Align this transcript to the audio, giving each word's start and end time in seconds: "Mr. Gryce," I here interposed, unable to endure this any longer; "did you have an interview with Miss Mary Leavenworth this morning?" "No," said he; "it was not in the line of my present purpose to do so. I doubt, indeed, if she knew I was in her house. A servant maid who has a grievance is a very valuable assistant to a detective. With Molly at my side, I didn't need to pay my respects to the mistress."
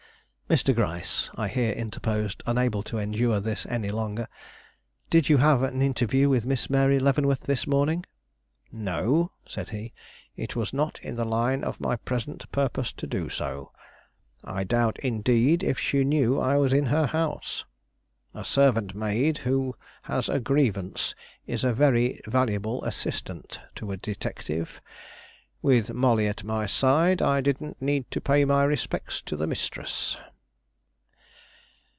"Mr. 0.51 0.75
Gryce," 0.75 1.29
I 1.35 1.47
here 1.47 1.71
interposed, 1.71 2.43
unable 2.45 2.83
to 2.83 2.97
endure 2.99 3.39
this 3.39 3.65
any 3.67 3.87
longer; 3.87 4.27
"did 5.09 5.29
you 5.29 5.37
have 5.37 5.63
an 5.63 5.81
interview 5.81 6.27
with 6.27 6.45
Miss 6.45 6.69
Mary 6.69 6.99
Leavenworth 6.99 7.39
this 7.43 7.65
morning?" 7.65 8.05
"No," 8.69 9.31
said 9.47 9.69
he; 9.69 9.93
"it 10.35 10.53
was 10.53 10.73
not 10.73 10.99
in 11.01 11.15
the 11.15 11.23
line 11.23 11.63
of 11.63 11.79
my 11.79 11.95
present 11.95 12.51
purpose 12.51 12.91
to 12.91 13.07
do 13.07 13.29
so. 13.29 13.71
I 14.43 14.65
doubt, 14.65 14.99
indeed, 14.99 15.63
if 15.63 15.79
she 15.79 16.03
knew 16.03 16.37
I 16.37 16.57
was 16.57 16.73
in 16.73 16.87
her 16.87 17.05
house. 17.07 17.63
A 18.33 18.43
servant 18.43 18.93
maid 18.93 19.37
who 19.37 19.73
has 20.01 20.27
a 20.27 20.41
grievance 20.41 21.15
is 21.47 21.63
a 21.63 21.71
very 21.71 22.19
valuable 22.27 22.83
assistant 22.83 23.57
to 23.75 23.93
a 23.93 23.95
detective. 23.95 24.81
With 25.61 25.93
Molly 25.93 26.27
at 26.27 26.43
my 26.43 26.65
side, 26.65 27.21
I 27.21 27.39
didn't 27.39 27.81
need 27.81 28.11
to 28.11 28.19
pay 28.19 28.43
my 28.43 28.65
respects 28.65 29.21
to 29.27 29.37
the 29.37 29.47
mistress." 29.47 30.17